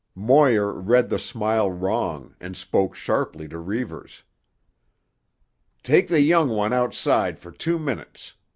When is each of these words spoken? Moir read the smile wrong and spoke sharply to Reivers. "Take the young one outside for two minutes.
Moir 0.15 0.71
read 0.73 1.11
the 1.11 1.19
smile 1.19 1.69
wrong 1.69 2.33
and 2.39 2.57
spoke 2.57 2.95
sharply 2.95 3.47
to 3.47 3.59
Reivers. 3.59 4.23
"Take 5.83 6.07
the 6.07 6.21
young 6.21 6.49
one 6.49 6.73
outside 6.73 7.37
for 7.37 7.51
two 7.51 7.77
minutes. 7.77 8.33